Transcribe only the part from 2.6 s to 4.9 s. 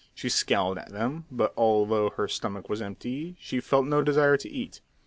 was empty, she felt no desire to eat.